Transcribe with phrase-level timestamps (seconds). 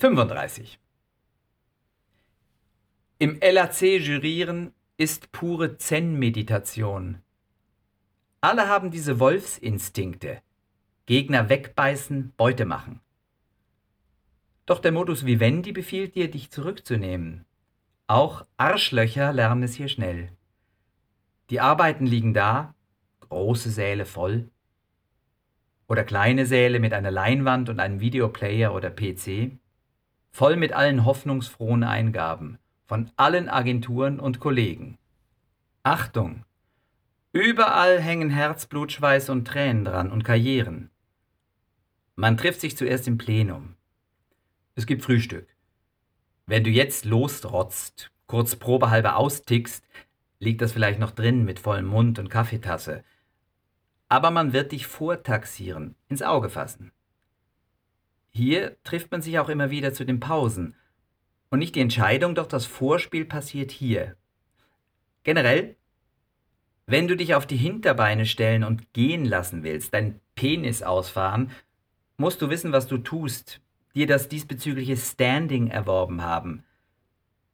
[0.00, 0.80] 35.
[3.18, 7.20] Im LAC jurieren ist pure Zen-Meditation.
[8.40, 10.40] Alle haben diese Wolfsinstinkte.
[11.04, 13.00] Gegner wegbeißen, Beute machen.
[14.64, 17.44] Doch der Modus Vivendi befiehlt dir, dich zurückzunehmen.
[18.06, 20.32] Auch Arschlöcher lernen es hier schnell.
[21.50, 22.74] Die Arbeiten liegen da,
[23.28, 24.48] große Säle voll,
[25.88, 29.58] oder kleine Säle mit einer Leinwand und einem Videoplayer oder PC,
[30.30, 34.98] voll mit allen hoffnungsfrohen Eingaben von allen Agenturen und Kollegen.
[35.84, 36.44] Achtung!
[37.32, 40.90] Überall hängen Herzblut, Schweiß und Tränen dran und Karrieren.
[42.16, 43.76] Man trifft sich zuerst im Plenum.
[44.74, 45.46] Es gibt Frühstück.
[46.46, 49.84] Wenn du jetzt losrotzt, kurz probehalber austickst,
[50.40, 53.04] liegt das vielleicht noch drin mit vollem Mund und Kaffeetasse.
[54.08, 56.90] Aber man wird dich vortaxieren, ins Auge fassen.
[58.30, 60.74] Hier trifft man sich auch immer wieder zu den Pausen.
[61.50, 64.16] Und nicht die Entscheidung, doch das Vorspiel passiert hier.
[65.24, 65.76] Generell
[66.90, 71.52] wenn du dich auf die Hinterbeine stellen und gehen lassen willst, deinen Penis ausfahren,
[72.16, 73.60] musst du wissen, was du tust,
[73.94, 76.64] dir das diesbezügliche Standing erworben haben.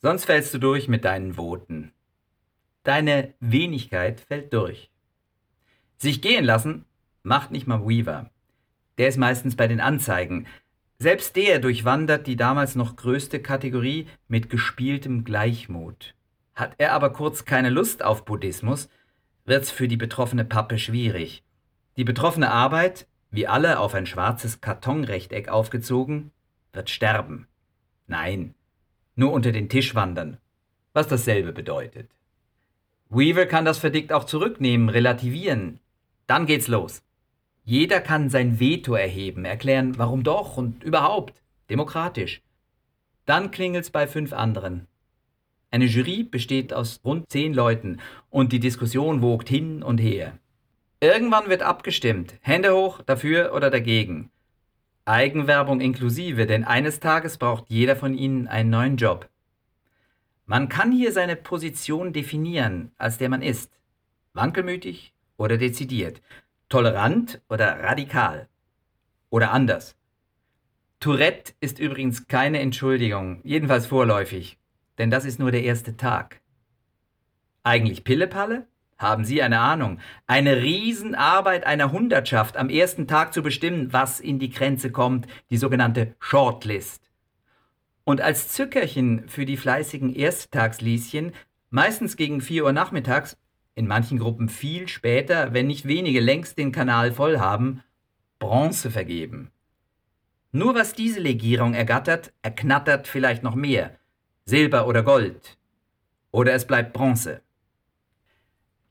[0.00, 1.92] Sonst fällst du durch mit deinen Voten.
[2.84, 4.90] Deine Wenigkeit fällt durch.
[5.98, 6.86] Sich gehen lassen
[7.22, 8.30] macht nicht mal Weaver.
[8.96, 10.46] Der ist meistens bei den Anzeigen.
[11.00, 16.14] Selbst der durchwandert die damals noch größte Kategorie mit gespieltem Gleichmut.
[16.56, 18.88] Hat er aber kurz keine Lust auf Buddhismus,
[19.44, 21.44] wird's für die betroffene Pappe schwierig.
[21.96, 26.32] Die betroffene Arbeit, wie alle auf ein schwarzes Kartonrechteck aufgezogen,
[26.72, 27.46] wird sterben.
[28.08, 28.54] Nein,
[29.14, 30.38] nur unter den Tisch wandern,
[30.94, 32.10] was dasselbe bedeutet.
[33.08, 35.78] Weaver kann das Verdikt auch zurücknehmen, relativieren.
[36.26, 37.02] Dann geht's los.
[37.68, 41.42] Jeder kann sein Veto erheben, erklären, warum doch und überhaupt.
[41.68, 42.40] Demokratisch.
[43.26, 44.86] Dann klingelt's bei fünf anderen.
[45.70, 47.98] Eine Jury besteht aus rund zehn Leuten
[48.30, 50.38] und die Diskussion wogt hin und her.
[51.00, 54.30] Irgendwann wird abgestimmt, Hände hoch, dafür oder dagegen.
[55.04, 59.28] Eigenwerbung inklusive, denn eines Tages braucht jeder von ihnen einen neuen Job.
[60.46, 63.70] Man kann hier seine Position definieren, als der man ist.
[64.32, 66.22] Wankelmütig oder dezidiert.
[66.68, 68.48] Tolerant oder radikal.
[69.30, 69.96] Oder anders.
[71.00, 74.58] Tourette ist übrigens keine Entschuldigung, jedenfalls vorläufig
[74.98, 76.40] denn das ist nur der erste Tag.
[77.62, 78.66] Eigentlich Pillepalle?
[78.98, 80.00] Haben Sie eine Ahnung?
[80.26, 85.56] Eine Riesenarbeit einer Hundertschaft am ersten Tag zu bestimmen, was in die Grenze kommt, die
[85.56, 87.08] sogenannte Shortlist.
[88.02, 91.32] Und als Zückerchen für die fleißigen Ersttagslieschen,
[91.70, 93.36] meistens gegen vier Uhr nachmittags,
[93.78, 97.84] in manchen Gruppen viel später, wenn nicht wenige längst den Kanal voll haben,
[98.40, 99.52] Bronze vergeben.
[100.50, 103.96] Nur was diese Legierung ergattert, erknattert vielleicht noch mehr,
[104.46, 105.58] Silber oder Gold.
[106.32, 107.40] Oder es bleibt Bronze.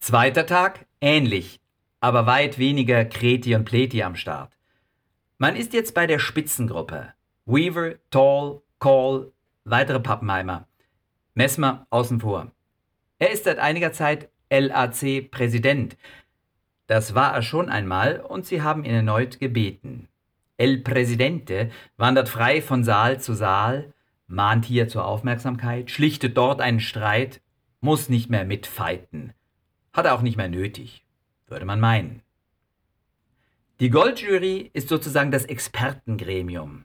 [0.00, 1.60] Zweiter Tag ähnlich,
[2.00, 4.52] aber weit weniger Kreti und Pleti am Start.
[5.38, 7.14] Man ist jetzt bei der Spitzengruppe.
[7.46, 9.32] Weaver, Tall, Call,
[9.64, 10.68] weitere Pappenheimer.
[11.32, 12.52] Messmer außen vor.
[13.18, 14.28] Er ist seit einiger Zeit
[14.60, 15.96] LAC-Präsident.
[16.86, 20.08] Das war er schon einmal und sie haben ihn erneut gebeten.
[20.56, 23.92] El Presidente wandert frei von Saal zu Saal,
[24.26, 27.40] mahnt hier zur Aufmerksamkeit, schlichtet dort einen Streit,
[27.80, 29.32] muss nicht mehr mitfighten.
[29.92, 31.04] Hat er auch nicht mehr nötig,
[31.48, 32.22] würde man meinen.
[33.80, 36.84] Die Goldjury ist sozusagen das Expertengremium.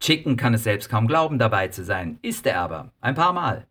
[0.00, 3.66] Chicken kann es selbst kaum glauben, dabei zu sein, ist er aber, ein paar Mal.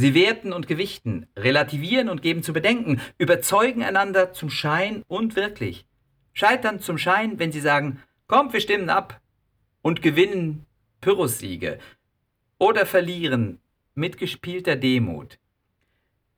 [0.00, 5.84] Sie werten und gewichten, relativieren und geben zu bedenken, überzeugen einander zum Schein und wirklich.
[6.32, 9.20] Scheitern zum Schein, wenn sie sagen, komm, wir stimmen ab,
[9.82, 10.64] und gewinnen
[11.02, 11.78] Pyrrhussiege
[12.56, 13.60] oder verlieren
[13.94, 15.38] mit gespielter Demut.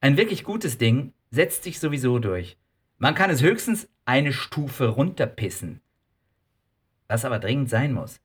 [0.00, 2.56] Ein wirklich gutes Ding setzt sich sowieso durch.
[2.98, 5.80] Man kann es höchstens eine Stufe runterpissen.
[7.06, 8.20] Was aber dringend sein muss.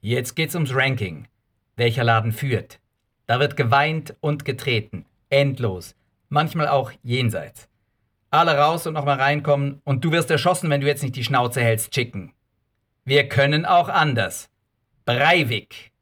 [0.00, 1.28] Jetzt geht's ums Ranking.
[1.76, 2.80] Welcher Laden führt.
[3.26, 5.06] Da wird geweint und getreten.
[5.30, 5.94] Endlos.
[6.28, 7.68] Manchmal auch jenseits.
[8.30, 11.60] Alle raus und nochmal reinkommen und du wirst erschossen, wenn du jetzt nicht die Schnauze
[11.60, 12.32] hältst, Chicken.
[13.04, 14.50] Wir können auch anders.
[15.04, 15.92] Breivik.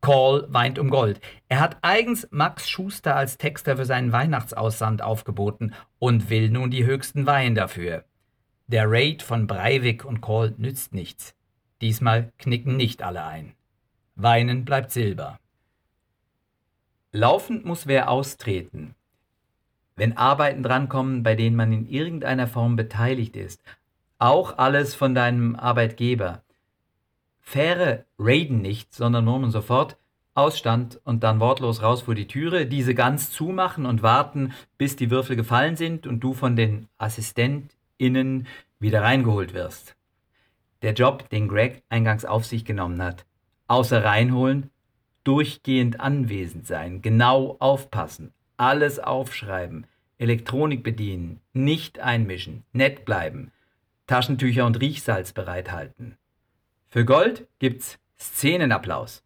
[0.00, 1.20] Call weint um Gold.
[1.48, 6.84] Er hat eigens Max Schuster als Texter für seinen Weihnachtsaussand aufgeboten und will nun die
[6.84, 8.04] höchsten Weihen dafür.
[8.66, 11.34] Der Raid von Breivik und Call nützt nichts.
[11.80, 13.54] Diesmal knicken nicht alle ein.
[14.14, 15.38] Weinen bleibt Silber.
[17.16, 18.96] Laufend muss wer austreten.
[19.94, 23.62] Wenn Arbeiten drankommen, bei denen man in irgendeiner Form beteiligt ist,
[24.18, 26.42] auch alles von deinem Arbeitgeber,
[27.40, 29.96] Fähre raiden nicht, sondern murmeln sofort
[30.34, 35.12] Ausstand und dann wortlos raus vor die Türe, diese ganz zumachen und warten, bis die
[35.12, 38.48] Würfel gefallen sind und du von den AssistentInnen
[38.80, 39.94] wieder reingeholt wirst.
[40.82, 43.24] Der Job, den Greg eingangs auf sich genommen hat.
[43.68, 44.72] Außer reinholen,
[45.24, 49.86] durchgehend anwesend sein, genau aufpassen, alles aufschreiben,
[50.18, 53.50] Elektronik bedienen, nicht einmischen, nett bleiben,
[54.06, 56.16] Taschentücher und Riechsalz bereithalten.
[56.88, 59.24] Für Gold gibt's Szenenapplaus.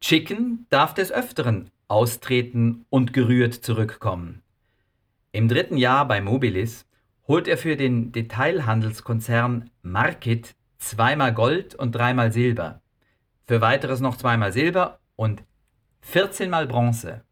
[0.00, 4.42] Chicken darf des Öfteren austreten und gerührt zurückkommen.
[5.32, 6.86] Im dritten Jahr bei Mobilis
[7.26, 12.80] holt er für den Detailhandelskonzern Market zweimal Gold und dreimal Silber.
[13.46, 15.44] Für weiteres noch zweimal Silber und
[16.00, 17.24] 14 mal Bronze.